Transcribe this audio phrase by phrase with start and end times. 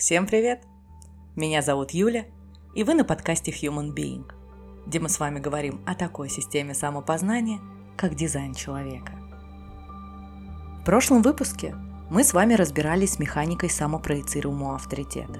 [0.00, 0.62] Всем привет!
[1.36, 2.24] Меня зовут Юля,
[2.74, 4.24] и вы на подкасте Human Being,
[4.86, 7.60] где мы с вами говорим о такой системе самопознания,
[7.98, 9.12] как дизайн человека.
[10.80, 11.76] В прошлом выпуске
[12.08, 15.38] мы с вами разбирались с механикой самопроецируемого авторитета,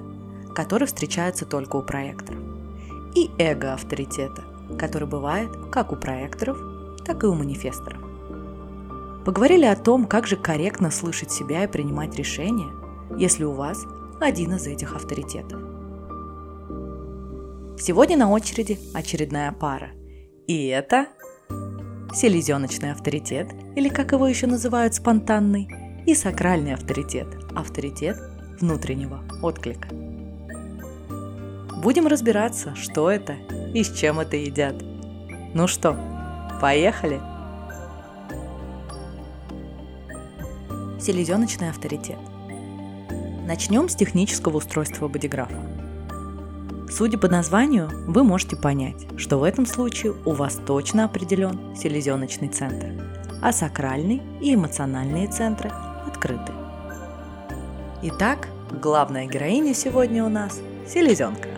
[0.53, 2.43] который встречается только у проекторов,
[3.15, 4.43] и эго-авторитета,
[4.77, 6.59] который бывает как у проекторов,
[7.03, 7.99] так и у манифесторов.
[9.25, 12.69] Поговорили о том, как же корректно слышать себя и принимать решения,
[13.17, 13.87] если у вас
[14.21, 15.59] один из этих авторитетов.
[17.79, 19.89] Сегодня на очереди очередная пара.
[20.47, 21.07] И это
[22.13, 25.67] селезеночный авторитет, или как его еще называют спонтанный,
[26.05, 28.17] и сакральный авторитет, авторитет
[28.59, 29.87] внутреннего отклика.
[31.81, 33.33] Будем разбираться, что это
[33.73, 34.75] и с чем это едят.
[35.53, 35.97] Ну что,
[36.61, 37.19] поехали!
[40.99, 42.19] Селезеночный авторитет.
[43.51, 45.59] Начнем с технического устройства бодиграфа.
[46.89, 52.47] Судя по названию, вы можете понять, что в этом случае у вас точно определен селезеночный
[52.47, 53.03] центр,
[53.41, 55.69] а сакральный и эмоциональные центры
[56.07, 56.53] открыты.
[58.03, 61.49] Итак, главная героиня сегодня у нас– селезенка.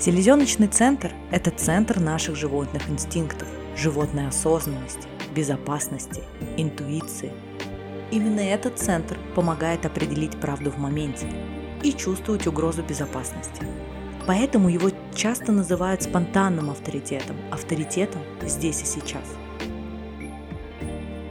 [0.00, 6.24] Селезеночный центр– это центр наших животных инстинктов, животной осознанности, безопасности,
[6.56, 7.30] интуиции–
[8.12, 11.26] Именно этот центр помогает определить правду в моменте
[11.82, 13.64] и чувствовать угрозу безопасности.
[14.26, 19.24] Поэтому его часто называют спонтанным авторитетом, авторитетом здесь и сейчас.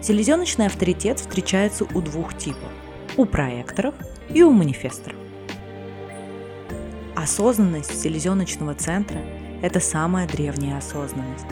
[0.02, 2.72] Селезеночный авторитет встречается у двух типов–
[3.18, 3.94] у проекторов
[4.30, 5.20] и у манифесторов.
[7.16, 9.20] Осознанность селезеночного центра–
[9.62, 11.46] это самая древняя осознанность.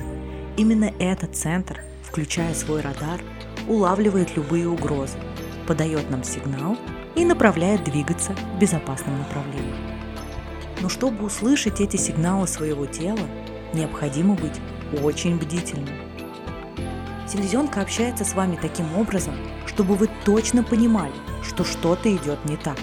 [0.57, 3.22] Именно этот центр, включая свой радар–
[3.70, 5.17] улавливает любые угрозы,
[5.67, 6.75] подает нам сигнал
[7.16, 9.75] и направляет двигаться в безопасном направлении.
[10.81, 13.19] Но чтобы услышать эти сигналы своего тела,
[13.74, 14.59] необходимо быть
[15.02, 15.96] очень бдительным.
[17.28, 19.35] Селезенка общается с вами таким образом,
[19.68, 21.13] чтобы вы точно понимали,
[21.44, 22.80] что что-то идет не так.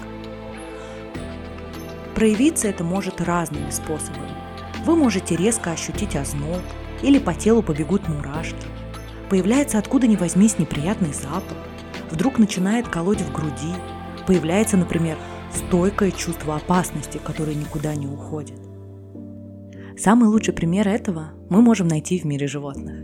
[2.15, 4.31] Проявиться это может разными способами.
[4.85, 6.63] Вы можете резко ощутить озноб,
[7.03, 8.67] или по телу побегут мурашки,
[9.29, 11.59] Появляется откуда ни возьмись неприятный запах,
[12.11, 13.75] вдруг начинает колоть в груди,
[14.27, 15.19] появляется, например,
[15.53, 18.61] стойкое чувство опасности, которое никуда не уходит.
[19.99, 23.01] Самый лучший пример этого мы можем найти в мире животных.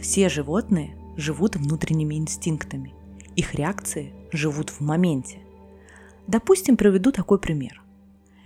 [0.00, 2.94] Все животные живут внутренними инстинктами.
[3.34, 5.38] Их реакции живут в моменте.
[6.26, 7.82] Допустим, проведу такой пример.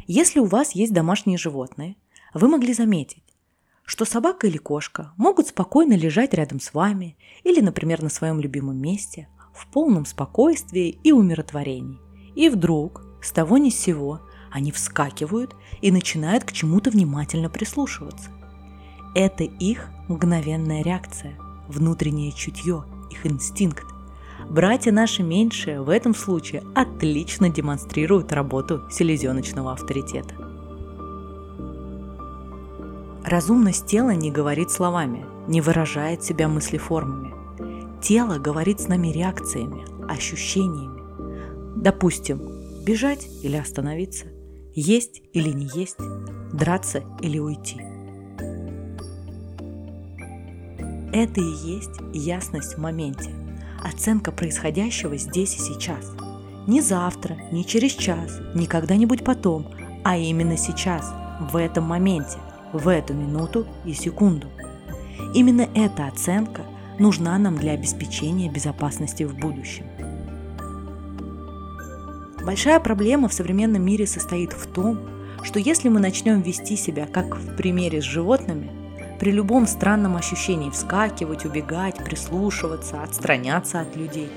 [0.07, 1.97] Если у вас есть домашние животные,
[2.33, 3.22] вы могли заметить,
[3.93, 7.15] что собака или кошка могут спокойно лежать рядом с вами
[7.45, 11.99] или, например, на своем любимом месте в полном спокойствии и умиротворении.
[12.35, 18.31] И вдруг, с того ни с сего, они вскакивают и начинают к чему-то внимательно прислушиваться.
[19.15, 21.37] Это их мгновенная реакция,
[21.69, 23.85] внутреннее чутье, их инстинкт.
[24.49, 30.52] Братья наши меньшие в этом случае отлично демонстрируют работу селезеночного авторитета.
[33.25, 37.33] Разумность тела не говорит словами, не выражает себя мыслеформами.
[38.03, 41.01] Тело говорит с нами реакциями, ощущениями.
[41.81, 42.41] Допустим,
[42.85, 44.27] бежать или остановиться,
[44.75, 45.99] есть или не есть,
[46.53, 47.81] драться или уйти.
[51.13, 53.31] Это и есть ясность в моменте,
[53.85, 56.11] оценка происходящего здесь и сейчас.
[56.67, 59.69] Не завтра, не через час, не когда-нибудь потом,
[60.03, 61.09] а именно сейчас,
[61.53, 62.39] в этом моменте–
[62.73, 64.49] в эту минуту и секунду.
[65.35, 66.63] Именно эта оценка
[66.99, 69.87] нужна нам для обеспечения безопасности в будущем.
[72.45, 74.99] Большая проблема в современном мире состоит в том,
[75.43, 78.71] что если мы начнем вести себя, как в примере с животными,
[79.21, 84.29] при любом странном ощущении вскакивать, убегать, прислушиваться, отстраняться от людей,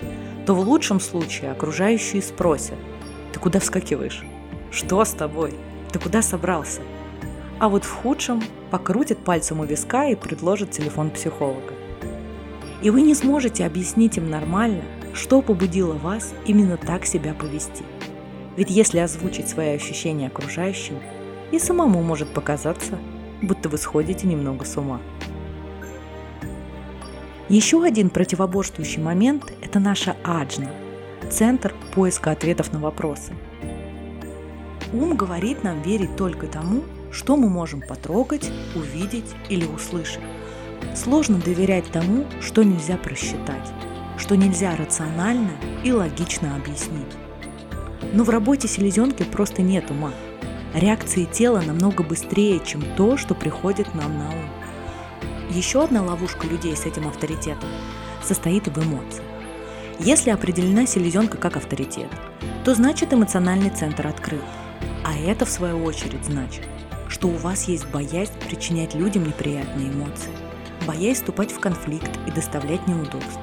[0.45, 2.77] то в лучшем случае окружающие спросят,
[3.33, 4.24] ты куда вскакиваешь?
[4.69, 5.56] Что с тобой?
[5.92, 6.81] Ты куда собрался?
[7.60, 8.42] А вот в худшем
[8.72, 11.74] покрутит пальцем у виска и предложит телефон психолога.
[12.81, 17.84] И вы не сможете объяснить им нормально, что побудило вас именно так себя повести.
[18.57, 20.96] Ведь если озвучить свои ощущения окружающим,
[21.52, 22.98] и самому может показаться,
[23.42, 25.00] будто вы сходите немного с ума.
[27.48, 30.72] Еще один противоборствующий момент– это наша аджна–
[31.30, 33.34] центр поиска ответов на вопросы.
[34.94, 36.84] Ум говорит нам верить только тому,
[37.15, 40.19] что мы можем потрогать, увидеть или услышать.
[40.94, 43.71] Сложно доверять тому, что нельзя просчитать,
[44.17, 45.51] что нельзя рационально
[45.83, 47.13] и логично объяснить.
[48.13, 50.12] Но в работе селезенки просто нет ума.
[50.73, 54.50] Реакции тела намного быстрее, чем то, что приходит нам на ум.
[55.50, 57.69] Еще одна ловушка людей с этим авторитетом
[58.23, 59.23] состоит в эмоциях.
[60.00, 62.09] Если определена селезенка как авторитет,
[62.65, 64.44] то значит эмоциональный центр открыт.
[65.06, 66.63] А это, в свою очередь, значит,
[67.15, 70.31] что у вас есть боязнь причинять людям неприятные эмоции,
[70.85, 73.41] боязнь вступать в конфликт и доставлять неудобства.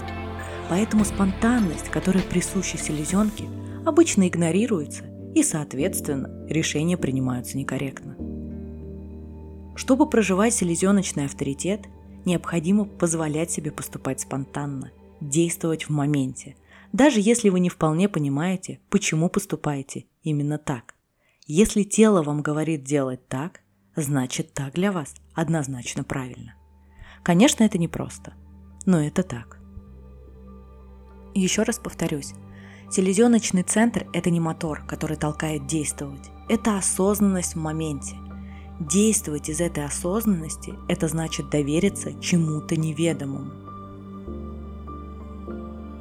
[0.69, 3.45] Поэтому спонтанность, которая присуща селезенке,
[3.87, 5.05] обычно игнорируется
[5.35, 8.15] и, соответственно, решения принимаются некорректно.
[9.75, 11.81] Чтобы проживать селезеночный авторитет,
[12.27, 14.91] необходимо позволять себе поступать спонтанно,
[15.23, 16.57] действовать в моменте,
[16.93, 20.95] даже если вы не вполне понимаете, почему поступаете именно так.
[21.47, 23.62] Если тело вам говорит делать так,
[23.97, 26.55] значит так для вас однозначно правильно.
[27.23, 28.35] Конечно, это непросто,
[28.87, 29.59] но это так.
[31.35, 32.35] Еще раз повторюсь,
[32.91, 36.31] селезеночный центр– это не мотор, который толкает действовать.
[36.49, 38.17] Это осознанность в моменте.
[38.81, 43.53] Действовать из этой осознанности– это значит довериться чему-то неведомому.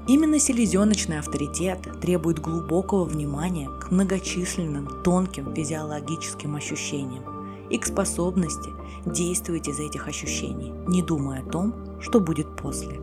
[0.08, 7.31] Именно селезеночный авторитет требует глубокого внимания к многочисленным тонким физиологическим ощущениям
[7.72, 8.70] и к способности
[9.06, 13.00] действовать из этих ощущений, не думая о том, что будет после.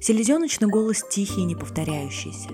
[0.00, 2.50] Селезеночный голос тихий и неповторяющийся.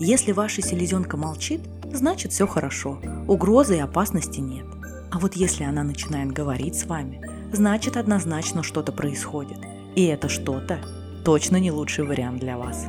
[0.00, 1.60] Если ваша селезенка молчит,
[1.92, 2.98] значит все хорошо,
[3.28, 4.66] угрозы и опасности нет.
[5.10, 7.22] А вот если она начинает говорить с вами,
[7.52, 9.58] значит однозначно что-то происходит.
[9.94, 10.80] И это что-то
[11.24, 12.86] точно не лучший вариант для вас.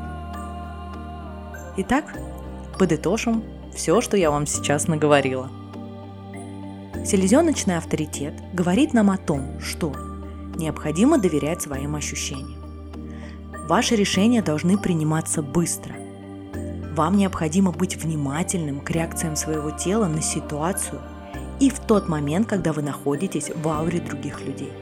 [1.77, 2.17] Итак,
[2.77, 3.44] подытожим
[3.79, 5.49] все, что я вам сейчас наговорила.
[7.05, 9.93] Селезеночный авторитет говорит нам о том, что
[10.57, 12.59] необходимо доверять своим ощущениям.
[13.69, 15.95] Ваши решения должны приниматься быстро.
[16.93, 21.01] Вам необходимо быть внимательным к реакциям своего тела на ситуацию
[21.61, 24.73] и в тот момент, когда вы находитесь в ауре других людей.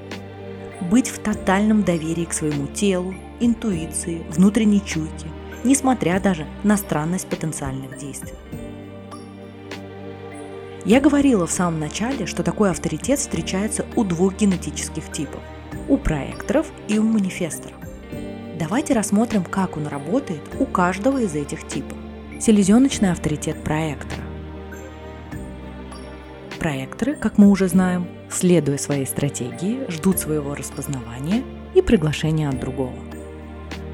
[0.90, 5.28] Быть в тотальном доверии к своему телу, интуиции, внутренней чуйке,
[5.64, 8.34] несмотря даже на странность потенциальных действий.
[10.88, 15.42] Я говорила в самом начале, что такой авторитет встречается у двух генетических типов–
[15.90, 17.76] у проекторов и у манифесторов.
[18.58, 21.98] Давайте рассмотрим, как он работает у каждого из этих типов.
[22.40, 24.22] Селезеночный авторитет проектора.
[26.58, 31.44] Проекторы, как мы уже знаем, следуя своей стратегии, ждут своего распознавания
[31.76, 32.96] и приглашения от другого.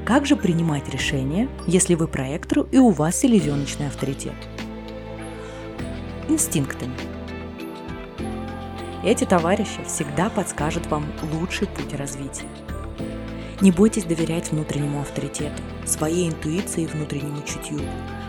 [0.04, 4.34] Как же принимать решение, если вы проектор и у вас селезеночный авторитет?
[6.28, 6.94] Инстинктами.
[9.04, 11.04] Эти товарищи всегда подскажут вам
[11.34, 12.46] лучший путь развития.
[13.60, 17.80] Не бойтесь доверять внутреннему авторитету, своей интуиции и внутреннему чутью,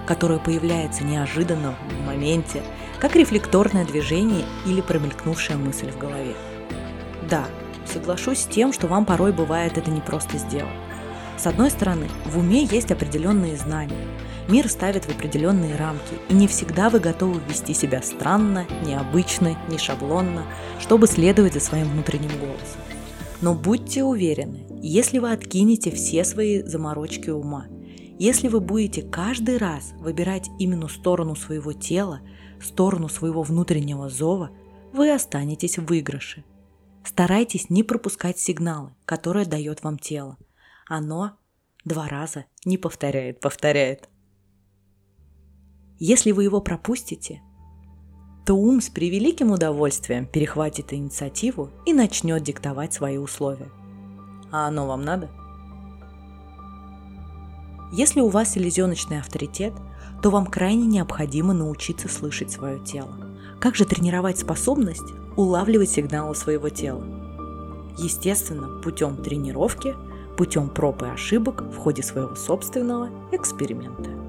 [0.06, 2.64] которое появляется неожиданно в моменте,
[3.00, 6.36] как рефлекторное движение или промелькнувшая мысль в голове.
[7.30, 7.46] Да,
[7.86, 10.74] соглашусь с тем, что вам порой бывает это не просто сделать.
[11.38, 14.06] С одной стороны, в уме есть определенные знания.
[14.48, 19.78] Мир ставит в определенные рамки, и не всегда вы готовы вести себя странно, необычно, не
[19.78, 20.46] шаблонно,
[20.80, 22.82] чтобы следовать за своим внутренним голосом.
[23.42, 27.66] Но будьте уверены, если вы откинете все свои заморочки ума,
[28.18, 32.22] если вы будете каждый раз выбирать именно сторону своего тела,
[32.64, 34.52] сторону своего внутреннего зова,
[34.94, 36.44] вы останетесь в выигрыше.
[37.04, 40.38] Старайтесь не пропускать сигналы, которые дает вам тело
[40.88, 41.38] оно
[41.84, 44.10] два раза не повторяет, повторяет.
[46.00, 47.42] Если вы его пропустите,
[48.46, 53.72] то ум с превеликим удовольствием перехватит инициативу и начнет диктовать свои условия.
[54.52, 55.30] А оно вам надо?
[57.94, 59.74] Если у вас селезеночный авторитет,
[60.22, 63.16] то вам крайне необходимо научиться слышать свое тело.
[63.60, 67.06] Как же тренировать способность улавливать сигналы своего тела?
[67.98, 69.96] Естественно, путем тренировки–
[70.36, 74.25] путем проб и ошибок в ходе своего собственного эксперимента.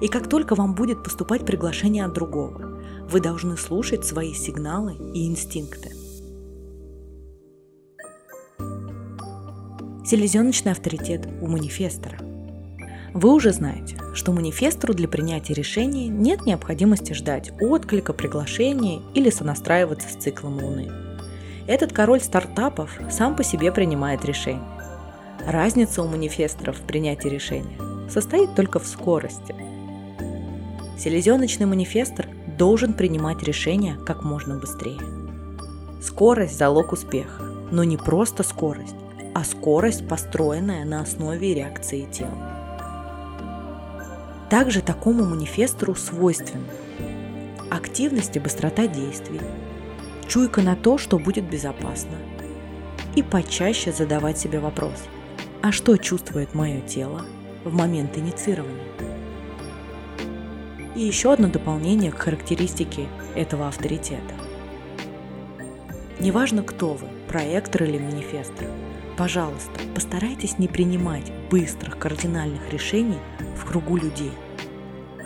[0.00, 5.26] И как только вам будет поступать приглашение от другого, вы должны слушать свои сигналы и
[5.26, 5.90] инстинкты.
[10.04, 12.18] Селезеночный авторитет у манифестора.
[13.12, 20.08] Вы уже знаете, что манифестору для принятия решения нет необходимости ждать отклика, приглашения или сонастраиваться
[20.08, 20.92] с циклом Луны.
[21.66, 24.62] Этот король стартапов сам по себе принимает решения.
[25.44, 27.78] Разница у манифесторов в принятии решения
[28.10, 29.54] состоит только в скорости.
[30.98, 32.26] Селезеночный манифестор
[32.58, 35.00] должен принимать решения как можно быстрее.
[36.02, 38.96] Скорость– залог успеха, но не просто скорость,
[39.34, 42.52] а скорость, построенная на основе реакции тела.
[44.48, 46.64] Также такому манифестору свойственны
[47.70, 49.40] активность и быстрота действий,
[50.28, 52.16] чуйка на то, что будет безопасно,
[53.14, 55.04] и почаще задавать себе вопрос,
[55.62, 57.22] а что чувствует мое тело
[57.64, 59.05] в момент инициирования?
[60.96, 64.34] И еще одно дополнение к характеристике этого авторитета.
[66.18, 68.66] Неважно, кто вы, проектор или манифестор,
[69.18, 73.18] пожалуйста, постарайтесь не принимать быстрых кардинальных решений
[73.58, 74.32] в кругу людей.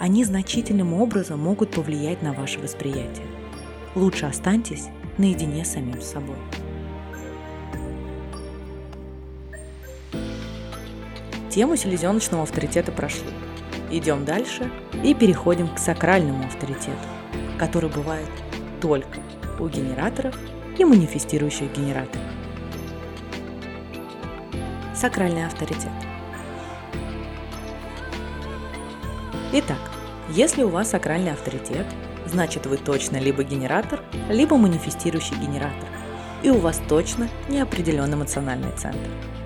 [0.01, 3.27] Они значительным образом могут повлиять на ваше восприятие.
[3.95, 6.37] Лучше останьтесь наедине с самим собой.
[11.49, 13.31] Тему селезеночного авторитета прошли.
[13.91, 14.71] Идем дальше
[15.03, 17.09] и переходим к сакральному авторитету,
[17.59, 18.29] который бывает
[18.81, 19.19] только
[19.59, 20.37] у генераторов
[20.79, 22.25] и манифестирующих генераторов.
[24.95, 25.91] Сакральный авторитет.
[29.53, 29.91] Итак,
[30.29, 31.87] если у вас сакральный авторитет,
[32.27, 35.89] значит вы точно либо генератор, либо манифестирующий генератор,
[36.45, 39.11] и у вас точно неопределенный эмоциональный центр–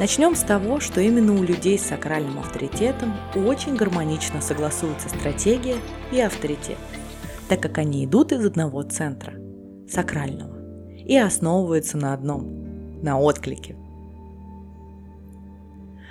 [0.00, 5.76] Начнем с того, что именно у людей с сакральным авторитетом очень гармонично согласуются стратегия
[6.10, 6.78] и авторитет,
[7.50, 9.34] так как они идут из одного центра–
[9.90, 10.56] сакрального,
[10.96, 13.76] и основываются на одном– на отклике.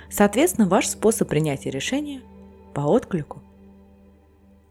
[0.08, 2.22] Соответственно, ваш способ принятия решения–
[2.74, 3.42] по отклику.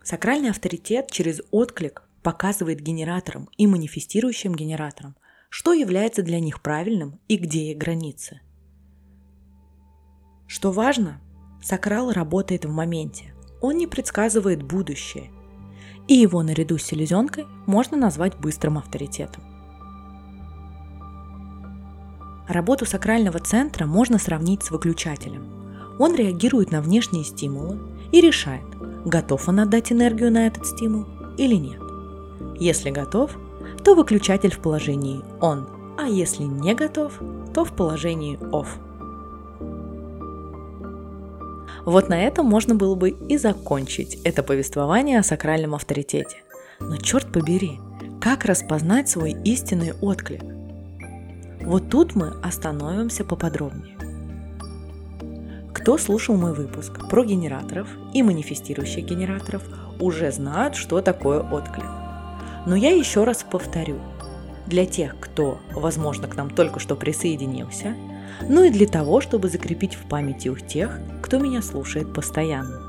[0.01, 5.17] Сакральный авторитет через отклик показывает генераторам и манифестирующим генераторам,
[5.49, 8.39] что является для них правильным и где их границы–
[10.49, 11.21] что важно,
[11.61, 13.35] Сакрал работает в моменте.
[13.61, 15.29] Он не предсказывает будущее.
[16.07, 19.43] И его наряду с селезенкой можно назвать быстрым авторитетом.
[22.47, 25.95] Работу сакрального центра можно сравнить с выключателем.
[25.99, 27.79] Он реагирует на внешние стимулы
[28.11, 28.65] и решает,
[29.05, 31.05] готов он отдать энергию на этот стимул
[31.37, 31.81] или нет.
[32.59, 33.37] Если готов,
[33.83, 35.67] то выключатель в положении on,
[35.99, 37.21] а если не готов,
[37.53, 38.67] то в положении off–
[41.91, 46.37] вот на этом можно было бы и закончить это повествование о сакральном авторитете.
[46.79, 47.79] Но черт побери,
[48.21, 50.41] как распознать свой истинный отклик?
[51.61, 53.97] Вот тут мы остановимся поподробнее.
[55.73, 59.63] Кто слушал мой выпуск про генераторов и манифестирующих генераторов,
[59.99, 61.89] уже знают, что такое отклик.
[62.65, 63.99] Но я еще раз повторю.
[64.67, 67.95] Для тех, кто, возможно, к нам только что присоединился–
[68.47, 72.81] ну и для того, чтобы закрепить в памяти у тех, кто меня слушает постоянно.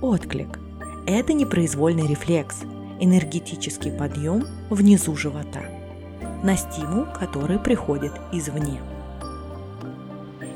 [0.00, 0.60] Отклик–
[1.08, 2.60] это непроизвольный рефлекс,
[3.00, 5.60] энергетический подъем внизу живота
[6.44, 8.80] на стимул, который приходит извне.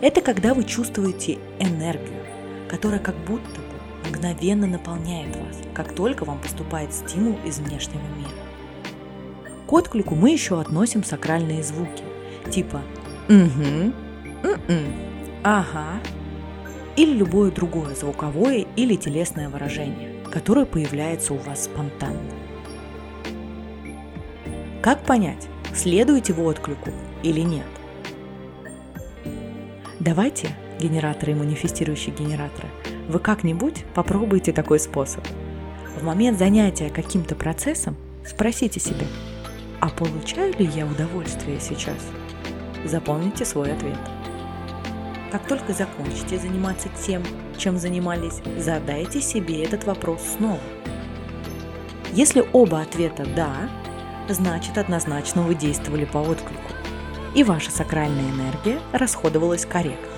[0.01, 2.23] Это когда вы чувствуете энергию,
[2.69, 8.31] которая как будто бы мгновенно наполняет вас, как только вам поступает стимул из внешнего мира.
[9.67, 12.05] К отклику мы еще относим сакральные звуки,
[12.49, 12.81] типа
[13.29, 13.93] Угу.
[14.69, 14.95] м
[15.43, 16.01] Ага.
[16.97, 22.21] Или любое другое звуковое или телесное выражение, которое появляется у вас спонтанно.
[24.83, 26.91] Как понять, следуете вы отклику
[27.23, 27.67] или нет?
[29.99, 32.69] Давайте, генераторы и манифестирующие генераторы,
[33.09, 35.25] вы как-нибудь попробуйте такой способ.
[35.99, 37.97] В момент занятия каким-то процессом
[38.27, 39.07] спросите себя,
[39.81, 41.99] а получаю ли я удовольствие сейчас–
[42.85, 43.97] Запомните свой ответ.
[45.31, 47.23] Как только закончите заниматься тем,
[47.57, 50.61] чем занимались, задайте себе этот вопрос снова.
[52.13, 53.69] Если оба ответа «да»,
[54.29, 56.71] значит однозначно вы действовали по отклику,
[57.35, 60.09] и ваша сакральная энергия расходовалась корректно.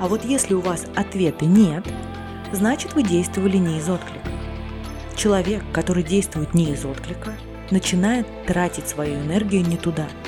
[0.00, 1.86] А вот если у вас ответа «нет»,
[2.52, 4.28] значит вы действовали не из отклика.
[5.14, 7.32] Человек, который действует не из отклика,
[7.70, 10.08] начинает тратить свою энергию не туда–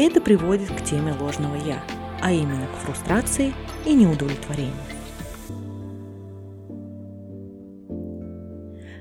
[0.00, 1.82] это приводит к теме ложного «я»,
[2.20, 3.54] а именно к фрустрации
[3.86, 4.74] и неудовлетворению.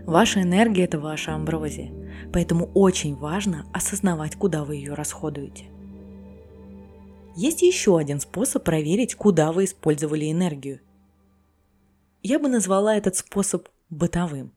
[0.05, 1.91] Ваша энергия– это ваша амброзия,
[2.31, 5.65] поэтому очень важно осознавать, куда вы ее расходуете.
[7.35, 10.79] Есть еще один способ проверить, куда вы использовали энергию.
[12.23, 14.53] Я бы назвала этот способ бытовым.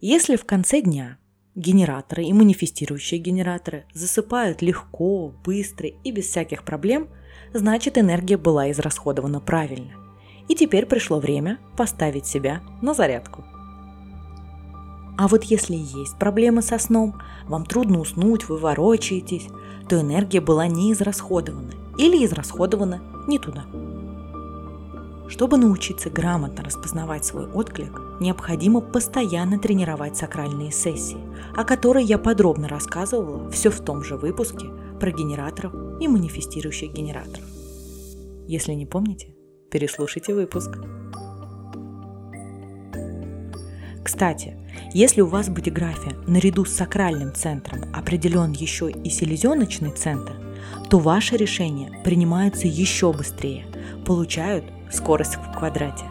[0.00, 1.18] Если в конце дня
[1.54, 7.08] Генераторы и манифестирующие генераторы засыпают легко, быстро и без всяких проблем,
[7.52, 9.92] значит энергия была израсходована правильно.
[10.48, 13.44] И теперь пришло время поставить себя на зарядку.
[15.16, 19.46] А вот если есть проблемы со сном, вам трудно уснуть, вы ворочаетесь,
[19.88, 23.64] то энергия была не израсходована или израсходована не туда.
[25.28, 31.18] Чтобы научиться грамотно распознавать свой отклик, необходимо постоянно тренировать сакральные сессии,
[31.56, 34.66] о которой я подробно рассказывала все в том же выпуске
[35.00, 37.44] про генераторов и манифестирующих генераторов.
[38.46, 39.34] Если не помните,
[39.70, 40.78] переслушайте выпуск.
[44.04, 44.58] Кстати,
[44.92, 50.34] если у вас бодиграфия наряду с сакральным центром определен еще и селезеночный центр,
[50.90, 53.66] то ваши решения принимаются еще быстрее,
[54.06, 56.04] получают скорость в квадрате.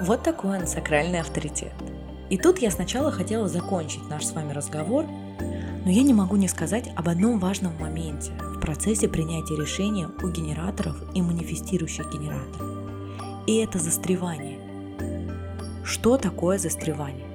[0.00, 1.72] Вот такой он сакральный авторитет.
[2.30, 5.04] И тут я сначала хотела закончить наш с вами разговор,
[5.84, 10.28] но я не могу не сказать об одном важном моменте в процессе принятия решения у
[10.28, 13.46] генераторов и манифестирующих генераторов.
[13.46, 14.58] И это застревание.
[15.84, 17.26] Что такое застревание?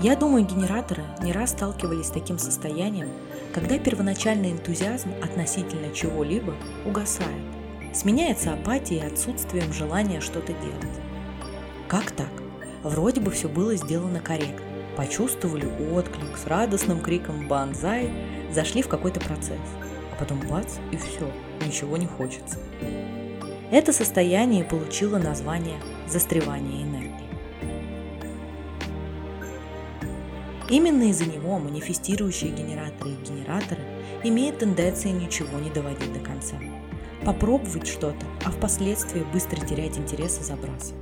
[0.00, 3.08] Я думаю, генераторы не раз сталкивались с таким состоянием,
[3.52, 6.54] когда первоначальный энтузиазм относительно чего-либо
[6.86, 7.42] угасает,
[7.94, 11.11] сменяется апатией и отсутствием желания что-то делать.
[11.92, 12.30] Как так?
[12.82, 14.64] Вроде бы все было сделано корректно.
[14.96, 18.10] Почувствовали отклик с радостным криком «Банзай!»,
[18.50, 19.60] зашли в какой-то процесс.
[20.10, 21.30] А потом бац и все,
[21.66, 22.56] ничего не хочется.
[23.70, 27.12] Это состояние получило название «застревание энергии».
[30.70, 33.82] Именно из-за него манифестирующие генераторы и генераторы
[34.24, 36.56] имеют тенденции ничего не доводить до конца.
[37.26, 41.01] Попробовать что-то, а впоследствии быстро терять интерес и забрасывать.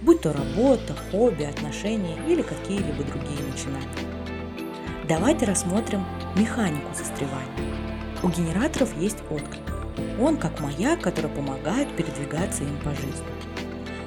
[0.00, 3.88] Будь то работа, хобби, отношения или какие-либо другие начинания.
[5.08, 6.04] Давайте рассмотрим
[6.36, 7.74] механику застревания.
[8.22, 9.62] У генераторов есть отклик.
[10.20, 13.26] Он как маяк, который помогает передвигаться им по жизни.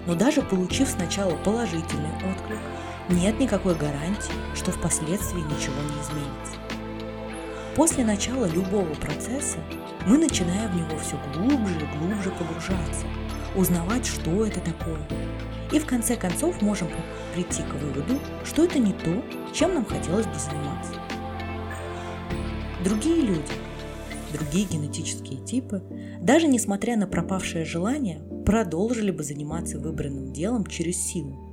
[0.08, 2.60] Но даже получив сначала положительный отклик,
[3.10, 6.56] нет никакой гарантии, что впоследствии ничего не изменится.
[7.76, 9.58] После начала любого процесса
[10.08, 13.06] мы начинаем в него все глубже и глубже погружаться,
[13.56, 15.00] узнавать, что это такое.
[15.72, 16.90] И в конце концов можем
[17.34, 20.94] прийти к выводу, что это не то, чем нам хотелось бы заниматься.
[22.84, 23.54] Другие люди,
[24.34, 25.84] другие генетические типы,
[26.20, 31.52] даже несмотря на пропавшее желание, продолжили бы заниматься выбранным делом через силу,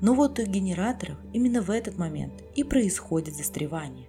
[0.00, 4.08] но вот у генераторов именно в этот момент и происходит застревание,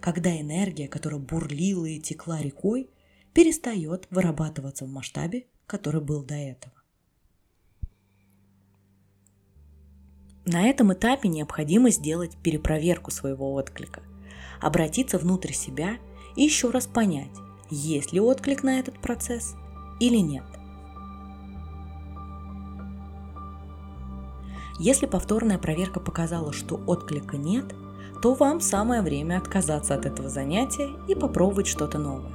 [0.00, 2.90] когда энергия, которая бурлила и текла рекой,
[3.34, 6.72] перестает вырабатываться в масштабе, который был до этого.
[10.48, 14.00] На этом этапе необходимо сделать перепроверку своего отклика,
[14.62, 15.98] обратиться внутрь себя
[16.36, 17.36] и еще раз понять,
[17.68, 19.56] есть ли отклик на этот процесс
[20.00, 20.44] или нет.
[24.78, 27.66] Если повторная проверка показала, что отклика нет,
[28.22, 32.32] то вам самое время отказаться от этого занятия и попробовать что-то новое.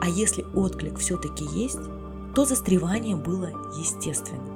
[0.00, 1.78] А если отклик все-таки есть,
[2.34, 4.55] то застревание было естественным.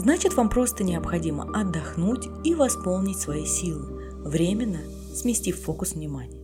[0.00, 4.78] Значит, вам просто необходимо отдохнуть и восполнить свои силы, временно
[5.14, 6.40] сместив фокус внимания.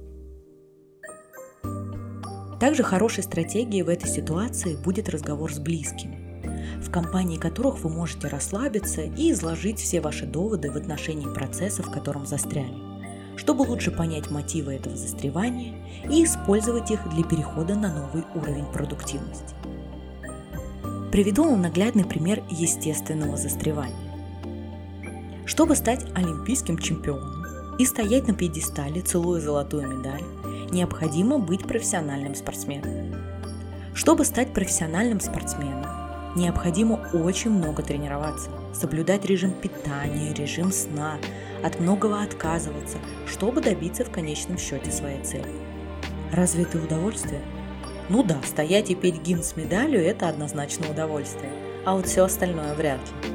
[2.61, 6.27] Также хорошей стратегией в этой ситуации будет разговор с близкими
[6.83, 11.90] в компании которых вы можете расслабиться и изложить все ваши доводы в отношении процесса, в
[11.90, 12.77] котором застряли,
[13.37, 15.75] чтобы лучше понять мотивы этого застревания
[16.11, 19.55] и использовать их для перехода на новый уровень продуктивности.
[21.16, 23.96] Приведу вам наглядный пример естественного застревания.
[25.46, 27.42] Чтобы стать олимпийским чемпионом
[27.79, 30.20] и стоять на пьедестале, целуя золотую медаль,
[30.70, 33.14] необходимо быть профессиональным спортсменом.
[33.94, 35.87] Чтобы стать профессиональным спортсменом,
[36.37, 41.16] необходимо очень много тренироваться, соблюдать режим питания, режим сна,
[41.64, 45.48] от многого отказываться, чтобы добиться в конечном счете своей цели.
[46.31, 47.40] Разве это удовольствие?
[48.09, 51.51] Ну да, стоять и петь гимн с медалью– это однозначно удовольствие,
[51.85, 53.33] а вот все остальное вряд ли.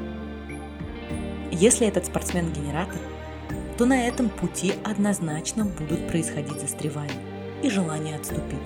[1.50, 2.98] Если этот спортсмен-генератор,
[3.76, 7.20] то на этом пути однозначно будут происходить застревания
[7.62, 8.58] и желание отступить.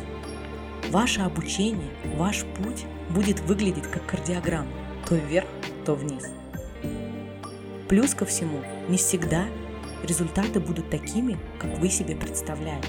[0.91, 4.71] Ваше обучение, ваш путь будет выглядеть как кардиограмма,
[5.09, 5.49] то вверх,
[5.85, 6.27] то вниз.
[7.89, 9.47] Плюс ко всему, не всегда
[10.05, 12.85] результаты будут такими, как вы себе представляли.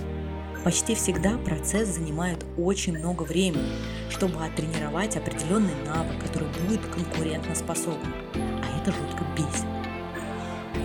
[0.67, 3.71] Почти всегда процесс занимает очень много времени,
[4.09, 8.13] чтобы оттренировать определенный навык, который будет конкурентоспособным.
[8.35, 9.65] А это жутко бесит.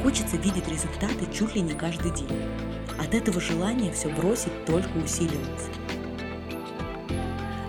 [0.04, 2.28] Хочется видеть результаты чуть ли не каждый день.
[2.96, 5.70] От этого желания все бросить только усиливается.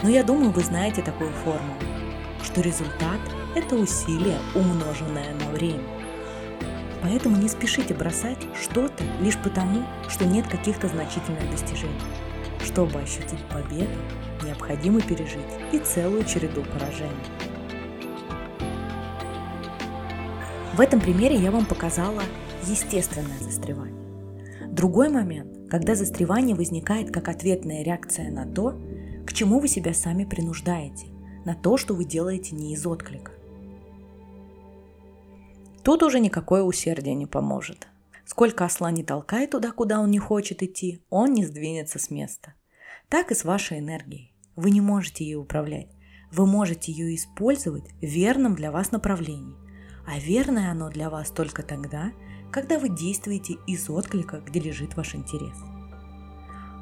[0.04, 1.80] Но я думаю, вы знаете такую формулу,
[2.44, 3.22] что результат–
[3.56, 6.03] это усилие, умноженное на время.
[7.04, 12.00] Поэтому не спешите бросать что-то лишь потому, что нет каких-то значительных достижений.
[12.64, 13.92] Чтобы ощутить победу,
[14.42, 15.42] необходимо пережить
[15.74, 17.12] и целую череду поражений.
[20.74, 22.24] В этом примере я вам показала
[22.66, 23.94] естественное застревание.
[24.70, 28.80] Другой момент, когда застревание возникает как ответная реакция на то,
[29.28, 31.08] к чему вы себя сами принуждаете,
[31.44, 33.34] на то, что вы делаете не из отклика.
[35.84, 37.88] Тут уже никакое усердие не поможет.
[38.26, 42.54] Сколько осла не толкай туда, куда он не хочет идти, он не сдвинется с места.
[43.10, 44.34] Так и с вашей энергией.
[44.56, 45.90] Вы не можете ее управлять.
[46.32, 49.58] Вы можете ее использовать в верном для вас направлении.
[50.08, 52.12] А верное оно для вас только тогда,
[52.52, 55.58] когда вы действуете из отклика, где лежит ваш интерес.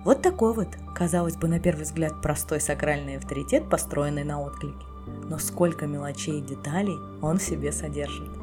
[0.05, 4.85] Вот такой вот, казалось бы, на первый взгляд, простой сакральный авторитет, построенный на отклике.
[5.27, 8.40] Но сколько мелочей и деталей он в себе содержит.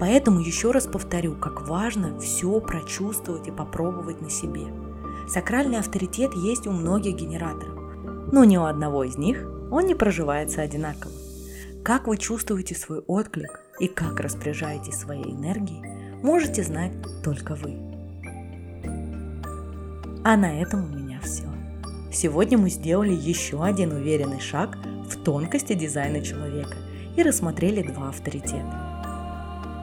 [0.00, 4.66] Поэтому еще раз повторю, как важно все прочувствовать и попробовать на себе.
[5.28, 7.76] Сакральный авторитет есть у многих генераторов,
[8.32, 11.12] но ни у одного из них он не проживается одинаково.
[11.84, 15.82] Как вы чувствуете свой отклик и как распоряжаетесь своей энергией,
[16.22, 16.92] можете знать
[17.24, 17.76] только вы.
[20.24, 21.44] А на этом у меня все.
[22.12, 24.76] Сегодня мы сделали еще один уверенный шаг
[25.08, 26.76] в тонкости дизайна человека
[27.16, 28.87] и рассмотрели два авторитета.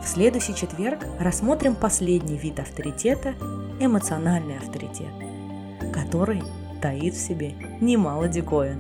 [0.06, 3.34] В следующий четверг рассмотрим последний вид авторитета–
[3.80, 5.12] эмоциональный авторитет,
[5.92, 6.44] который
[6.80, 8.80] таит в себе немало диковин.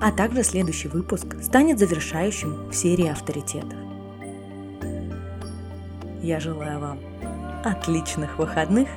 [0.00, 3.78] А также следующий выпуск станет завершающим в серии авторитетов.
[6.22, 6.98] Я желаю вам
[7.64, 8.88] отличных выходных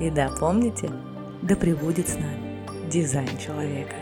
[0.00, 0.90] и да, помните,
[1.42, 3.96] да пребудет с нами дизайн человека.